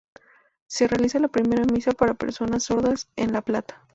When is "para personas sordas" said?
1.91-3.07